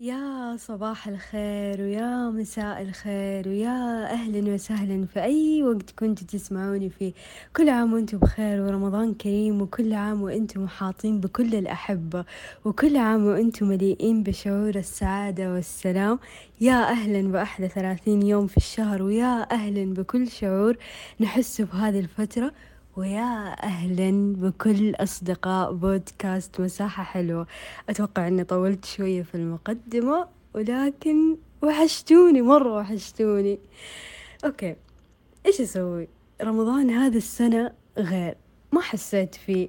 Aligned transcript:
يا 0.00 0.56
صباح 0.56 1.08
الخير 1.08 1.80
ويا 1.80 2.30
مساء 2.30 2.82
الخير 2.82 3.48
ويا 3.48 4.04
أهلا 4.12 4.54
وسهلا. 4.54 5.06
في 5.06 5.22
أي 5.22 5.62
وقت 5.62 5.90
كنتوا 5.90 6.26
تسمعوني 6.26 6.90
فيه 6.90 7.12
كل 7.56 7.68
عام 7.68 7.92
وأنتم 7.92 8.18
بخير 8.18 8.60
ورمضان 8.60 9.14
كريم 9.14 9.62
وكل 9.62 9.92
عام 9.94 10.22
وأنتم 10.22 10.64
محاطين 10.64 11.20
بكل 11.20 11.54
الأحبة 11.54 12.24
وكل 12.64 12.96
عام 12.96 13.26
وأنتم 13.26 13.68
مليئين 13.68 14.22
بشعور 14.22 14.74
السعادة 14.76 15.52
والسلام. 15.52 16.18
يا 16.60 16.90
أهلا 16.90 17.32
بأحلى 17.32 17.68
ثلاثين 17.68 18.22
يوم 18.22 18.46
في 18.46 18.56
الشهر 18.56 19.02
ويا 19.02 19.52
أهلا 19.52 19.94
بكل 19.94 20.28
شعور 20.28 20.76
نحسه 21.20 21.64
بهذه 21.64 22.00
الفترة. 22.00 22.52
ويا 22.96 23.62
أهلا 23.62 24.34
بكل 24.36 24.94
أصدقاء 24.94 25.72
بودكاست 25.72 26.60
مساحة 26.60 27.02
حلوة. 27.02 27.46
أتوقع 27.88 28.28
أني 28.28 28.44
طولت 28.44 28.84
شوية 28.84 29.22
في 29.22 29.34
المقدمة 29.34 30.28
ولكن 30.54 31.36
وحشتوني 31.62 32.42
مرة 32.42 32.76
وحشتوني. 32.76 33.58
أوكي 34.44 34.76
إيش 35.46 35.60
أسوي؟ 35.60 36.08
رمضان 36.42 36.90
هذا 36.90 37.16
السنة 37.16 37.72
غير. 37.98 38.36
ما 38.72 38.80
حسيت 38.80 39.34
فيه. 39.34 39.68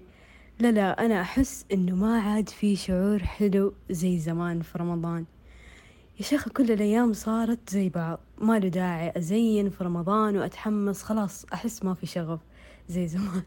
لا 0.60 0.72
لا 0.72 1.06
أنا 1.06 1.22
أحس 1.22 1.66
إنه 1.72 1.96
ما 1.96 2.22
عاد 2.22 2.50
في 2.50 2.76
شعور 2.76 3.20
حلو 3.20 3.74
زي 3.90 4.20
زمان 4.20 4.62
في 4.62 4.78
رمضان. 4.78 5.26
يا 6.20 6.24
شيخ 6.24 6.50
كل 6.50 6.72
الأيام 6.72 7.14
صارت 7.14 7.70
زي 7.70 7.90
بعض. 7.90 8.20
ما 8.42 8.60
له 8.60 8.68
داعي 8.68 9.14
أزين 9.18 9.70
في 9.70 9.84
رمضان 9.84 10.38
وأتحمس. 10.38 11.04
خلاص 11.04 11.46
أحس 11.54 11.86
ما 11.86 11.94
في 11.94 12.06
شغف. 12.06 12.40
زي 12.90 13.08
زمان. 13.08 13.44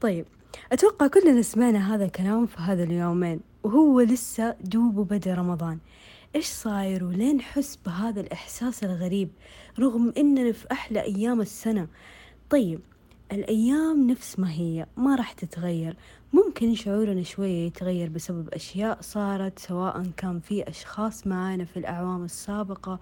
طيب 0.00 0.26
أتوقع 0.72 1.06
كلنا 1.06 1.42
سمعنا 1.42 1.94
هذا 1.94 2.04
الكلام 2.04 2.46
في 2.46 2.56
هذا 2.58 2.82
اليومين 2.82 3.40
وهو 3.62 4.00
لسه 4.00 4.56
دوب 4.60 5.08
بدأ 5.08 5.34
رمضان. 5.34 5.78
إيش 6.36 6.46
صاير 6.46 7.04
ولين 7.04 7.36
نحس 7.36 7.78
بهذا 7.86 8.20
الإحساس 8.20 8.84
الغريب 8.84 9.30
رغم 9.78 10.12
إننا 10.18 10.52
في 10.52 10.66
أحلى 10.72 11.02
أيام 11.02 11.40
السنة؟ 11.40 11.88
طيب 12.50 12.80
الأيام 13.32 14.10
نفس 14.10 14.38
ما 14.38 14.50
هي 14.50 14.86
ما 14.96 15.14
راح 15.14 15.32
تتغير 15.32 15.96
ممكن 16.34 16.74
شعورنا 16.74 17.22
شوية 17.22 17.66
يتغير 17.66 18.08
بسبب 18.08 18.48
أشياء 18.48 18.98
صارت 19.00 19.58
سواء 19.58 20.02
كان 20.16 20.40
في 20.40 20.68
أشخاص 20.68 21.26
معانا 21.26 21.64
في 21.64 21.76
الأعوام 21.76 22.24
السابقة 22.24 23.00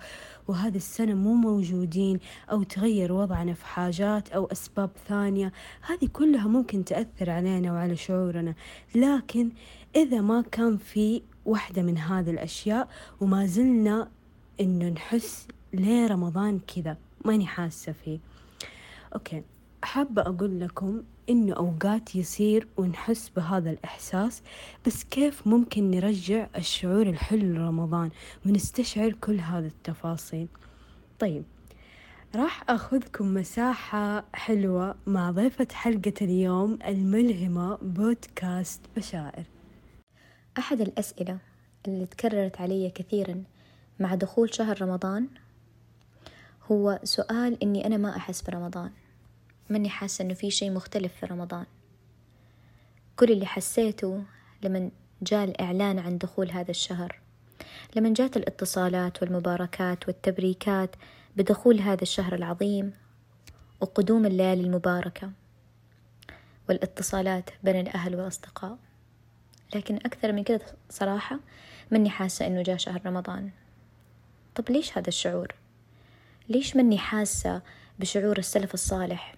وهذه 0.49 0.77
السنة 0.77 1.15
مو 1.15 1.35
موجودين 1.35 2.19
أو 2.51 2.63
تغير 2.63 3.13
وضعنا 3.13 3.55
في 3.55 3.67
حاجات 3.67 4.29
أو 4.29 4.47
أسباب 4.47 4.91
ثانية. 5.09 5.53
هذه 5.83 6.09
كلها 6.13 6.49
ممكن 6.49 6.85
تأثر 6.85 7.31
علينا 7.31 7.73
وعلى 7.73 7.97
شعورنا. 7.97 8.55
لكن 8.95 9.51
إذا 9.97 10.21
ما 10.21 10.45
كان 10.53 10.77
في 10.77 11.23
واحدة 11.45 11.83
من 11.83 11.99
هذه 11.99 12.31
الأشياء 12.31 12.89
وما 13.21 13.47
زلنا 13.47 14.09
إنه 14.61 14.89
نحس 14.89 15.49
ليه 15.73 16.07
رمضان 16.07 16.59
كذا 16.59 16.97
ماني 17.25 17.47
حاسة 17.47 17.93
فيه. 17.93 18.19
أوكي 19.15 19.43
حابة 19.83 20.23
أقول 20.23 20.61
لكم 20.61 21.03
إنه 21.29 21.55
أوقات 21.55 22.17
يصير 22.17 22.69
ونحس 22.77 23.29
بهذا 23.29 23.71
الإحساس 23.71 24.43
بس 24.87 25.05
كيف 25.05 25.47
ممكن 25.47 25.91
نرجع 25.91 26.47
الشعور 26.57 27.03
الحلو 27.03 27.55
لرمضان 27.55 28.11
ونستشعر 28.47 29.13
كل 29.13 29.41
هذه 29.41 29.67
التفاصيل؟ 29.67 30.49
طيب 31.19 31.45
راح 32.35 32.71
أخذكم 32.71 33.35
مساحة 33.35 34.25
حلوة 34.35 34.95
مع 35.07 35.31
ضيفة 35.31 35.69
حلقة 35.73 36.15
اليوم 36.23 36.79
الملهمة 36.87 37.77
بودكاست 37.83 38.81
بشائر 38.97 39.45
أحد 40.59 40.81
الأسئلة 40.81 41.39
اللي 41.89 42.07
تكررت 42.07 42.61
علي 42.61 42.91
كثيرا 42.91 43.45
مع 44.01 44.15
دخول 44.15 44.55
شهر 44.55 44.83
رمضان 44.83 45.29
هو 46.71 47.01
سؤال 47.05 47.63
إني 47.63 47.87
أنا 47.87 47.97
ما 47.97 48.17
أحس 48.17 48.43
برمضان. 48.43 48.91
ماني 49.73 49.89
حاسة 49.89 50.25
إنه 50.25 50.35
في 50.35 50.51
شي 50.51 50.71
مختلف 50.71 51.13
في 51.21 51.27
رمضان. 51.27 51.67
كل 53.17 53.33
اللي 53.33 53.47
حسيته 53.47 54.25
لما 54.63 54.91
جاء 55.23 55.45
الإعلان 55.45 55.99
عن 55.99 56.19
دخول 56.19 56.51
هذا 56.51 56.71
الشهر 56.71 57.19
لما 57.97 58.15
جات 58.15 58.37
الاتصالات 58.37 59.23
والمباركات 59.23 60.09
والتبريكات 60.09 60.97
بدخول 61.37 61.81
هذا 61.81 62.03
الشهر 62.03 62.35
العظيم 62.35 62.93
وقدوم 63.81 64.27
الليالي 64.27 64.61
المباركة 64.63 65.31
والاتصالات 66.69 67.51
بين 67.63 67.77
الأهل 67.77 68.17
والأصدقاء. 68.17 68.79
لكن 69.75 69.97
أكثر 69.97 70.33
من 70.33 70.45
كده 70.45 70.67
صراحة 70.91 71.39
مني 71.91 72.11
حاسة 72.11 72.47
إنه 72.47 72.63
جاء 72.63 72.77
شهر 72.77 73.01
رمضان. 73.07 73.51
طب 74.55 74.71
ليش 74.71 74.99
هذا 74.99 75.09
الشعور؟ 75.09 75.55
ليش 76.49 76.77
مني 76.77 76.99
حاسة 76.99 77.63
بشعور 77.99 78.39
السلف 78.39 78.75
الصالح؟ 78.75 79.35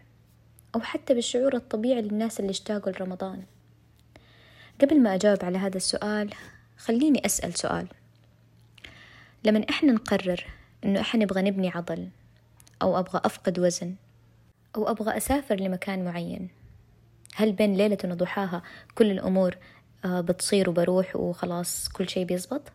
أو 0.75 0.81
حتى 0.81 1.15
بالشعور 1.15 1.57
الطبيعي 1.57 2.03
للناس 2.03 2.41
اللي 2.41 2.51
اشتاقوا 2.51 2.93
لرمضان 2.93 3.43
قبل 4.81 5.01
ما 5.01 5.15
أجاوب 5.15 5.45
على 5.45 5.59
هذا 5.59 5.77
السؤال 5.77 6.35
خليني 6.77 7.27
أسأل 7.27 7.55
سؤال 7.55 7.87
لما 9.45 9.67
إحنا 9.71 9.93
نقرر 9.93 10.47
إنه 10.85 11.01
إحنا 11.01 11.25
نبغى 11.25 11.43
نبني 11.43 11.69
عضل 11.69 12.09
أو 12.83 12.99
أبغى 12.99 13.21
أفقد 13.25 13.59
وزن 13.59 13.95
أو 14.77 14.91
أبغى 14.91 15.17
أسافر 15.17 15.55
لمكان 15.55 16.05
معين 16.05 16.49
هل 17.35 17.53
بين 17.53 17.75
ليلة 17.75 17.99
وضحاها 18.05 18.63
كل 18.95 19.11
الأمور 19.11 19.57
آه، 20.05 20.21
بتصير 20.21 20.71
وبروح 20.71 21.17
وخلاص 21.17 21.89
كل 21.89 22.09
شيء 22.09 22.25
بيزبط؟ 22.25 22.73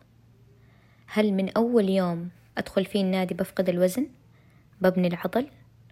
هل 1.06 1.32
من 1.32 1.50
أول 1.56 1.88
يوم 1.88 2.28
أدخل 2.58 2.84
فيه 2.84 3.00
النادي 3.00 3.34
بفقد 3.34 3.68
الوزن؟ 3.68 4.06
ببني 4.80 5.08
العضل؟ 5.08 5.46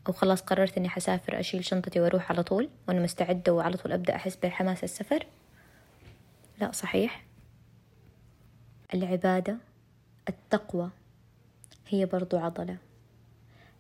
أو 0.09 0.13
خلاص 0.13 0.41
قررت 0.43 0.77
إني 0.77 0.89
حسافر 0.89 1.41
أشيل 1.41 1.65
شنطتي 1.65 2.01
وأروح 2.01 2.31
على 2.31 2.43
طول 2.43 2.69
وأنا 2.89 3.01
مستعدة 3.01 3.53
وعلى 3.55 3.77
طول 3.77 3.93
أبدأ 3.93 4.15
أحس 4.15 4.37
بحماس 4.37 4.85
السفر. 4.85 5.27
لا 6.61 6.73
صحيح. 6.73 7.25
العبادة 8.95 9.57
التقوى 10.29 10.91
هي 11.89 12.07
برضو 12.07 12.39
عضلة 12.39 12.77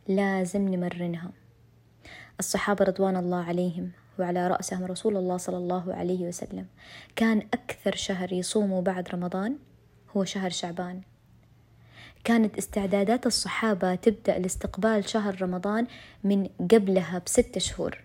لازم 0.08 0.68
نمرنها. 0.68 1.30
الصحابة 2.40 2.84
رضوان 2.84 3.16
الله 3.16 3.44
عليهم 3.44 3.90
وعلى 4.18 4.48
رأسهم 4.48 4.84
رسول 4.84 5.16
الله 5.16 5.36
صلى 5.36 5.56
الله 5.56 5.94
عليه 5.94 6.28
وسلم. 6.28 6.66
كان 7.16 7.38
أكثر 7.38 7.94
شهر 7.96 8.32
يصوموا 8.32 8.82
بعد 8.82 9.08
رمضان 9.08 9.58
هو 10.16 10.24
شهر 10.24 10.50
شعبان. 10.50 11.02
كانت 12.24 12.58
استعدادات 12.58 13.26
الصحابة 13.26 13.94
تبدأ 13.94 14.38
لاستقبال 14.38 15.08
شهر 15.08 15.42
رمضان 15.42 15.86
من 16.24 16.48
قبلها 16.70 17.18
بست 17.18 17.58
شهور. 17.58 17.98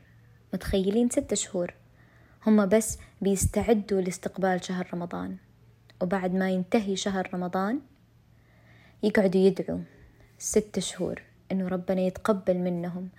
متخيلين 0.53 1.09
ست 1.09 1.33
شهور؟ 1.33 1.73
هم 2.47 2.65
بس 2.65 2.97
بيستعدوا 3.21 4.01
لاستقبال 4.01 4.65
شهر 4.65 4.89
رمضان. 4.93 5.37
وبعد 6.01 6.33
ما 6.33 6.51
ينتهي 6.51 6.95
شهر 6.95 7.29
رمضان 7.33 7.79
يقعدوا 9.03 9.41
يدعوا 9.41 9.79
ست 10.37 10.79
شهور 10.79 11.21
إنه 11.51 11.67
ربنا 11.67 12.01
يتقبل 12.01 12.57
منهم 12.57 13.09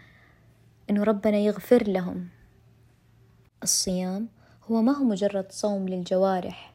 إنه 0.91 1.03
ربنا 1.03 1.37
يغفر 1.37 1.83
لهم. 1.89 2.29
الصيام 3.63 4.29
هو 4.71 4.83
ما 4.83 4.93
هو 4.93 5.05
مجرد 5.05 5.53
صوم 5.53 5.89
للجوارح 5.89 6.75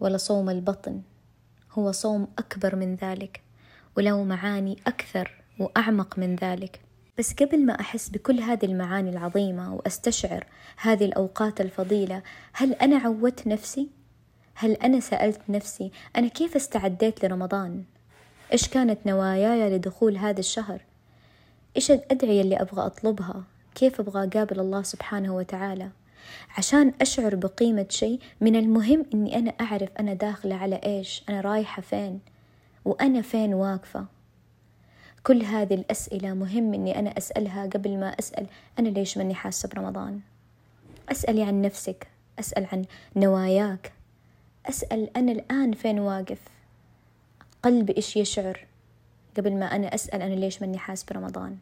ولا 0.00 0.16
صوم 0.16 0.50
البطن. 0.50 1.02
هو 1.72 1.92
صوم 1.92 2.28
أكبر 2.38 2.76
من 2.76 2.94
ذلك 2.94 3.40
وله 3.96 4.24
معاني 4.24 4.76
أكثر 4.86 5.30
وأعمق 5.58 6.18
من 6.18 6.36
ذلك 6.36 6.80
بس 7.18 7.34
قبل 7.34 7.66
ما 7.66 7.80
أحس 7.80 8.08
بكل 8.08 8.40
هذه 8.40 8.64
المعاني 8.64 9.10
العظيمة 9.10 9.74
وأستشعر 9.74 10.46
هذه 10.76 11.04
الأوقات 11.04 11.60
الفضيلة 11.60 12.22
هل 12.52 12.72
أنا 12.72 12.96
عودت 12.96 13.46
نفسي؟ 13.46 13.88
هل 14.54 14.72
أنا 14.72 15.00
سألت 15.00 15.40
نفسي 15.48 15.90
أنا 16.16 16.28
كيف 16.28 16.56
استعديت 16.56 17.24
لرمضان؟ 17.24 17.84
إيش 18.52 18.68
كانت 18.68 19.06
نواياي 19.06 19.76
لدخول 19.76 20.16
هذا 20.16 20.40
الشهر؟ 20.40 20.80
إيش 21.76 21.90
الأدعية 21.90 22.40
اللي 22.40 22.56
أبغى 22.56 22.86
أطلبها؟ 22.86 23.44
كيف 23.74 24.00
أبغى 24.00 24.28
أقابل 24.28 24.60
الله 24.60 24.82
سبحانه 24.82 25.36
وتعالى؟ 25.36 25.88
عشان 26.58 26.92
أشعر 27.00 27.34
بقيمة 27.34 27.86
شيء 27.88 28.20
من 28.40 28.56
المهم 28.56 29.06
إني 29.14 29.38
أنا 29.38 29.50
أعرف 29.60 29.88
أنا 30.00 30.14
داخلة 30.14 30.54
على 30.54 30.80
إيش 30.86 31.24
أنا 31.28 31.40
رايحة 31.40 31.82
فين 31.82 32.20
وأنا 32.84 33.22
فين 33.22 33.54
واقفة. 33.54 34.06
كل 35.22 35.42
هذه 35.42 35.74
الأسئلة 35.74 36.34
مهم 36.34 36.74
إني 36.74 36.98
أنا 36.98 37.18
أسألها 37.18 37.66
قبل 37.66 37.98
ما 37.98 38.08
أسأل 38.08 38.46
أنا 38.78 38.88
ليش 38.88 39.18
ماني 39.18 39.34
حاسة 39.34 39.68
برمضان. 39.68 40.20
أسألي 41.08 41.42
عن 41.42 41.62
نفسك 41.62 42.06
أسأل 42.38 42.66
عن 42.72 42.84
نواياك 43.16 43.92
أسأل 44.68 45.16
أنا 45.16 45.32
الآن 45.32 45.72
فين 45.72 45.98
واقف. 45.98 46.40
قلبي 47.62 47.96
إيش 47.96 48.16
يشعر 48.16 48.66
قبل 49.36 49.52
ما 49.52 49.76
أنا 49.76 49.94
أسأل 49.94 50.22
أنا 50.22 50.34
ليش 50.34 50.62
ماني 50.62 50.78
حاس 50.78 51.04
برمضان. 51.04 51.58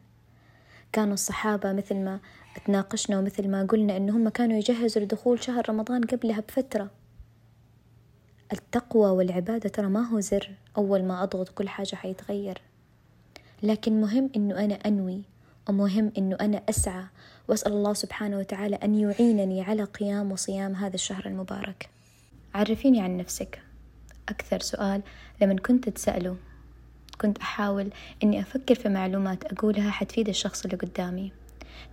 كانوا 0.93 1.13
الصحابة 1.13 1.73
مثل 1.73 1.95
ما 1.95 2.19
تناقشنا 2.65 3.19
ومثل 3.19 3.47
ما 3.47 3.65
قلنا 3.65 3.97
إن 3.97 4.09
هم 4.09 4.29
كانوا 4.29 4.57
يجهزوا 4.57 5.03
لدخول 5.03 5.43
شهر 5.43 5.69
رمضان 5.69 6.03
قبلها 6.03 6.39
بفترة. 6.39 6.91
التقوى 8.53 9.09
والعبادة 9.09 9.69
ترى 9.69 9.87
ما 9.87 10.01
هو 10.01 10.19
زر. 10.19 10.51
أول 10.77 11.03
ما 11.03 11.23
أضغط 11.23 11.49
كل 11.49 11.69
حاجة 11.69 11.95
حيتغير. 11.95 12.61
لكن 13.63 14.01
مهم 14.01 14.29
إنه 14.35 14.65
أنا 14.65 14.75
أنوي 14.75 15.23
ومهم 15.69 16.11
إنه 16.17 16.37
أنا 16.41 16.61
أسعى. 16.69 17.03
وأسأل 17.47 17.71
الله 17.71 17.93
سبحانه 17.93 18.37
وتعالى 18.37 18.75
أن 18.75 18.95
يعينني 18.95 19.61
على 19.61 19.83
قيام 19.83 20.31
وصيام 20.31 20.75
هذا 20.75 20.95
الشهر 20.95 21.25
المبارك. 21.25 21.89
عرفيني 22.53 23.01
عن 23.01 23.17
نفسك. 23.17 23.61
أكثر 24.29 24.59
سؤال 24.59 25.01
لما 25.41 25.55
كنت 25.55 25.87
أتسأله 25.87 26.37
كنت 27.21 27.37
أحاول 27.37 27.89
إني 28.23 28.39
أفكر 28.39 28.75
في 28.75 28.89
معلومات 28.89 29.53
أقولها 29.53 29.91
حتفيد 29.91 30.29
الشخص 30.29 30.63
اللي 30.63 30.77
قدامي. 30.77 31.31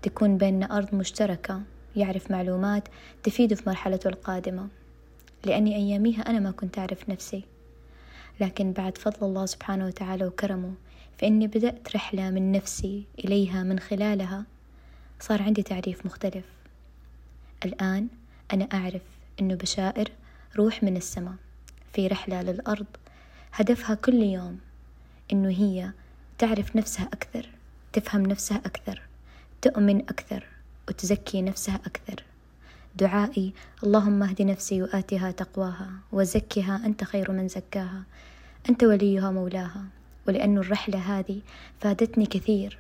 تكون 0.02 0.38
بيننا 0.38 0.76
أرض 0.78 0.94
مشتركة 0.94 1.62
يعرف 1.96 2.30
معلومات 2.30 2.88
تفيده 3.22 3.56
في 3.56 3.62
مرحلته 3.66 4.08
القادمة. 4.08 4.68
لأني 5.44 5.76
أياميها 5.76 6.20
أنا 6.22 6.38
ما 6.38 6.50
كنت 6.50 6.78
أعرف 6.78 7.08
نفسي. 7.08 7.44
لكن 8.40 8.72
بعد 8.72 8.98
فضل 8.98 9.26
الله 9.26 9.46
سبحانه 9.46 9.86
وتعالى 9.86 10.26
وكرمه 10.26 10.74
فإني 11.18 11.46
بدأت 11.46 11.94
رحلة 11.96 12.30
من 12.30 12.52
نفسي 12.52 13.04
إليها 13.18 13.62
من 13.62 13.78
خلالها 13.78 14.44
صار 15.20 15.42
عندي 15.42 15.62
تعريف 15.62 16.06
مختلف. 16.06 16.44
الآن 17.64 18.08
أنا 18.52 18.68
أعرف 18.74 19.02
أنه 19.40 19.54
بشائر 19.54 20.12
روح 20.56 20.82
من 20.82 20.96
السماء 20.96 21.34
في 21.92 22.06
رحلة 22.06 22.42
للأرض 22.42 22.86
هدفها 23.52 23.94
كل 23.94 24.22
يوم 24.22 24.58
إنه 25.32 25.48
هي 25.48 25.90
تعرف 26.38 26.76
نفسها 26.76 27.04
أكثر 27.04 27.48
تفهم 27.92 28.22
نفسها 28.22 28.56
أكثر 28.56 29.02
تؤمن 29.62 30.00
أكثر 30.00 30.44
وتزكي 30.88 31.42
نفسها 31.42 31.74
أكثر. 31.74 32.24
دعائي 32.96 33.52
اللهم 33.84 34.22
اهد 34.22 34.42
نفسي 34.42 34.82
وآتها 34.82 35.30
تقواها 35.30 35.90
وزكها 36.12 36.86
أنت 36.86 37.04
خير 37.04 37.32
من 37.32 37.48
زكاها. 37.48 38.02
أنت 38.70 38.84
وليها 38.84 39.30
مولاها 39.30 39.84
ولأن 40.28 40.58
الرحلة 40.58 40.98
هذه 40.98 41.40
فادتني 41.80 42.26
كثير 42.26 42.78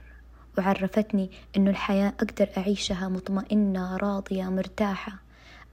وعرفتني 0.58 1.30
أنه 1.56 1.70
الحياة 1.70 2.08
أقدر 2.08 2.48
أعيشها 2.56 3.08
مطمئنة 3.08 3.96
راضية 3.96 4.44
مرتاحة. 4.44 5.12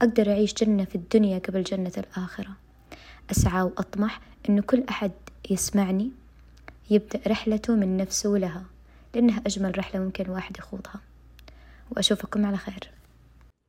أقدر 0.02 0.30
أعيش 0.30 0.54
جنة 0.54 0.84
في 0.84 0.94
الدنيا 0.94 1.38
قبل 1.38 1.62
جنة 1.62 1.92
الآخرة. 1.98 2.50
أسعى 3.30 3.62
وأطمح 3.62 4.20
أنه 4.48 4.62
كل 4.62 4.84
أحد 4.90 5.12
يسمعني 5.50 6.10
يبدأ 6.90 7.20
رحلته 7.26 7.74
من 7.74 7.96
نفسه 7.96 8.30
لها 8.30 8.64
لأنها 9.14 9.42
أجمل 9.46 9.78
رحلة 9.78 10.00
ممكن 10.00 10.24
الواحد 10.24 10.58
يخوضها. 10.58 11.00
وأشوفكم 11.90 12.46
على 12.46 12.56
خير. 12.56 12.90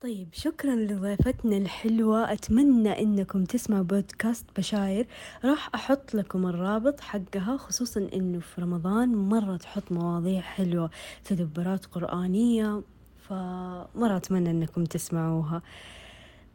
طيب 0.01 0.27
شكرا 0.33 0.75
لضيفتنا 0.75 1.57
الحلوة. 1.57 2.33
أتمنى 2.33 3.01
إنكم 3.01 3.43
تسمعوا 3.43 3.83
بودكاست 3.83 4.45
بشاير. 4.57 5.07
راح 5.45 5.69
أحط 5.75 6.15
لكم 6.15 6.47
الرابط 6.47 6.99
حقها 6.99 7.57
خصوصا 7.57 8.09
إنه 8.13 8.39
في 8.39 8.61
رمضان 8.61 9.15
مرة 9.15 9.57
تحط 9.57 9.91
مواضيع 9.91 10.41
حلوة 10.41 10.89
تدبرات 11.25 11.85
قرآنية 11.85 12.81
فمرة 13.29 14.17
أتمنى 14.17 14.51
إنكم 14.51 14.83
تسمعوها. 14.83 15.61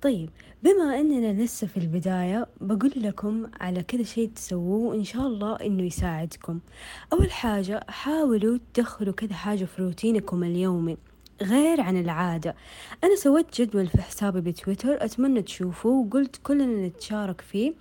طيب 0.03 0.31
بما 0.63 1.01
أننا 1.01 1.43
لسه 1.43 1.67
في 1.67 1.77
البداية 1.77 2.47
بقول 2.61 2.93
لكم 2.97 3.47
على 3.61 3.83
كذا 3.83 4.03
شيء 4.03 4.31
تسووه 4.35 4.89
وإن 4.89 5.05
شاء 5.05 5.27
الله 5.27 5.57
إنه 5.57 5.83
يساعدكم. 5.83 6.61
أول 7.13 7.31
حاجة 7.31 7.85
حاولوا 7.89 8.59
تدخلوا 8.75 9.15
كذا 9.15 9.35
حاجة 9.35 9.65
في 9.65 9.83
روتينكم 9.83 10.45
اليومي 10.45 10.97
غير 11.43 11.81
عن 11.81 12.01
العادة. 12.01 12.55
أنا 13.05 13.17
سويت 13.17 13.61
جدول 13.61 13.87
في 13.87 14.03
حسابي 14.03 14.41
بتويتر 14.41 15.05
أتمنى 15.05 15.43
تشوفوه 15.43 16.07
وقلت 16.07 16.37
كلنا 16.43 16.87
نتشارك 16.87 17.41
فيه. 17.41 17.73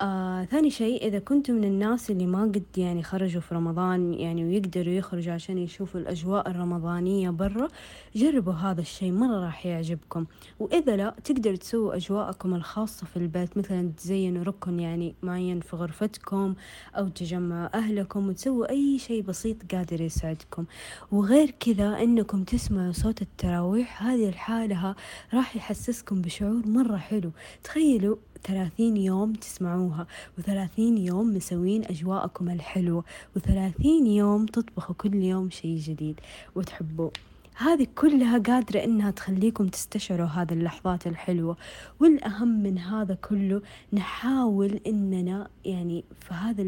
آه 0.00 0.44
ثاني 0.44 0.70
شيء 0.70 1.06
إذا 1.06 1.18
كنتم 1.18 1.54
من 1.54 1.64
الناس 1.64 2.10
اللي 2.10 2.26
ما 2.26 2.42
قد 2.42 2.64
يعني 2.76 3.02
خرجوا 3.02 3.40
في 3.40 3.54
رمضان 3.54 4.14
يعني 4.14 4.44
ويقدروا 4.44 4.94
يخرجوا 4.94 5.34
عشان 5.34 5.58
يشوفوا 5.58 6.00
الأجواء 6.00 6.50
الرمضانية 6.50 7.30
برا 7.30 7.68
جربوا 8.16 8.52
هذا 8.52 8.80
الشيء 8.80 9.12
مرة 9.12 9.44
راح 9.44 9.66
يعجبكم. 9.66 10.26
وإذا 10.60 10.96
لا 10.96 11.14
تقدروا 11.24 11.56
تسووا 11.56 11.96
أجواءكم 11.96 12.54
الخاصة 12.54 13.06
في 13.06 13.16
البيت 13.16 13.58
مثلا 13.58 13.92
تزينوا 13.96 14.44
ركن 14.44 14.80
يعني 14.80 15.14
معين 15.22 15.60
في 15.60 15.76
غرفتكم 15.76 16.54
أو 16.96 17.08
تجمعوا 17.08 17.76
أهلكم 17.76 18.28
وتسووا 18.28 18.70
أي 18.70 18.98
شيء 18.98 19.22
بسيط 19.22 19.74
قادر 19.74 20.00
يسعدكم 20.00 20.64
وغير 21.12 21.50
كذا 21.50 22.02
إنكم 22.02 22.44
تسمعوا 22.44 22.92
صوت 22.92 23.22
التراويح 23.22 24.02
هذه 24.02 24.28
الحالة 24.28 24.94
راح 25.34 25.56
يحسسكم 25.56 26.22
بشعور 26.22 26.66
مرة 26.66 26.96
حلو. 26.96 27.30
تخيلوا 27.64 28.16
ثلاثين 28.44 28.96
يوم 28.96 29.32
تسمعوها 29.32 30.06
وثلاثين 30.38 30.98
يوم 30.98 31.36
مسوين 31.36 31.84
أجواءكم 31.84 32.50
الحلوة 32.50 33.04
وثلاثين 33.36 34.06
يوم 34.06 34.46
تطبخوا 34.46 34.94
كل 34.94 35.14
يوم 35.14 35.50
شيء 35.50 35.78
جديد. 35.78 36.20
وتحبوه 36.54 37.12
هذه 37.56 37.86
كلها 37.94 38.38
قادرة 38.38 38.84
إنها 38.84 39.10
تخليكم 39.10 39.68
تستشعروا 39.68 40.26
هذه 40.26 40.52
اللحظات 40.52 41.06
الحلوة. 41.06 41.56
والأهم 42.00 42.62
من 42.62 42.78
هذا 42.78 43.14
كله 43.14 43.62
نحاول 43.92 44.80
إننا 44.86 45.48
يعني 45.64 46.04
في 46.20 46.34
هذا 46.34 46.62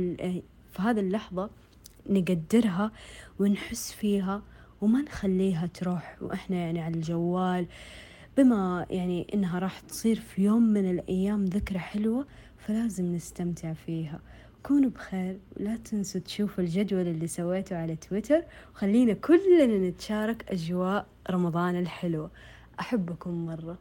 في 0.73 0.83
هذه 0.83 1.01
اللحظة 1.01 1.51
نقدرها 2.11 2.91
ونحس 3.39 3.93
فيها 3.93 4.43
وما 4.81 5.03
نخليها 5.03 5.67
تروح. 5.67 6.17
وإحنا 6.21 6.57
يعني 6.57 6.81
على 6.81 6.95
الجوال 6.95 7.67
بما 8.37 8.87
يعني 8.91 9.27
إنها 9.35 9.59
راح 9.59 9.81
تصير 9.81 10.21
في 10.21 10.43
يوم 10.43 10.63
من 10.63 10.91
الأيام 10.91 11.45
ذكرى 11.45 11.79
حلوة 11.79 12.27
فلازم 12.59 13.15
نستمتع 13.15 13.73
فيها. 13.73 14.21
كونوا 14.63 14.91
بخير 14.91 15.39
ولا 15.57 15.77
تنسوا 15.77 16.21
تشوفوا 16.21 16.65
الجدول 16.65 17.09
اللي 17.09 17.27
سويته 17.27 17.77
على 17.77 17.97
تويتر 17.97 18.43
وخلينا 18.75 19.13
كلنا 19.13 19.89
نتشارك 19.89 20.45
أجواء 20.49 21.07
رمضان 21.31 21.77
الحلوة. 21.77 22.31
أحبكم 22.81 23.47
مرة. 23.47 23.79